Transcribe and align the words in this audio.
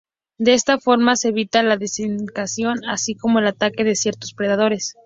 De 0.39 0.55
esta 0.55 0.79
forma 0.79 1.15
se 1.15 1.27
evita 1.27 1.61
la 1.61 1.77
desecación, 1.77 2.79
así 2.89 3.13
como 3.13 3.37
el 3.37 3.45
ataque 3.45 3.83
de 3.83 3.93
ciertos 3.93 4.33
predadores. 4.33 4.95